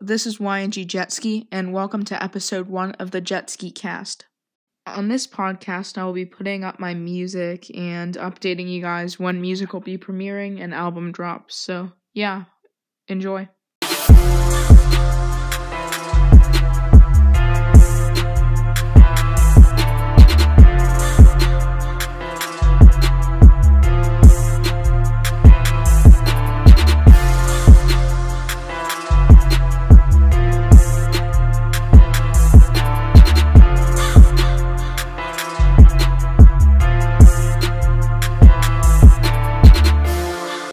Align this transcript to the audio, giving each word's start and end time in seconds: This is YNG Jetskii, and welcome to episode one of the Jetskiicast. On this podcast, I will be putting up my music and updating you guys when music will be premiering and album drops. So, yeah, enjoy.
This 0.00 0.26
is 0.26 0.36
YNG 0.36 0.86
Jetskii, 0.86 1.46
and 1.50 1.72
welcome 1.72 2.04
to 2.04 2.22
episode 2.22 2.68
one 2.68 2.92
of 2.92 3.12
the 3.12 3.22
Jetskiicast. 3.22 4.24
On 4.86 5.08
this 5.08 5.26
podcast, 5.26 5.96
I 5.96 6.04
will 6.04 6.12
be 6.12 6.26
putting 6.26 6.64
up 6.64 6.78
my 6.78 6.92
music 6.92 7.74
and 7.74 8.14
updating 8.16 8.70
you 8.70 8.82
guys 8.82 9.18
when 9.18 9.40
music 9.40 9.72
will 9.72 9.80
be 9.80 9.96
premiering 9.96 10.60
and 10.60 10.74
album 10.74 11.12
drops. 11.12 11.56
So, 11.56 11.92
yeah, 12.12 12.44
enjoy. 13.08 13.48